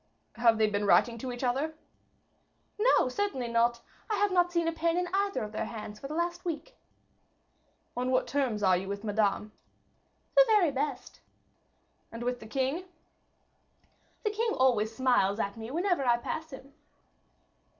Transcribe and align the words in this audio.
"Have 0.33 0.57
they 0.57 0.67
been 0.67 0.85
writing 0.87 1.19
to 1.19 1.31
each 1.31 1.43
other?" 1.43 1.75
"No, 2.79 3.07
certainly 3.07 3.47
not; 3.47 3.81
I 4.09 4.15
have 4.15 4.31
not 4.31 4.51
seen 4.51 4.67
a 4.67 4.71
pen 4.71 4.97
in 4.97 5.07
either 5.13 5.43
of 5.43 5.51
their 5.51 5.65
hands 5.65 5.99
for 5.99 6.07
the 6.07 6.15
last 6.15 6.43
week." 6.43 6.75
"On 7.95 8.09
what 8.09 8.25
terms 8.25 8.63
are 8.63 8.75
you 8.75 8.87
with 8.87 9.03
Madame?" 9.03 9.51
"The 10.35 10.45
very 10.47 10.71
best." 10.71 11.19
"And 12.11 12.23
with 12.23 12.39
the 12.39 12.47
king?" 12.47 12.85
"The 14.23 14.31
king 14.31 14.49
always 14.55 14.91
smiles 14.95 15.39
at 15.39 15.55
me 15.55 15.69
whenever 15.69 16.03
I 16.03 16.17
pass 16.17 16.49
him." 16.49 16.73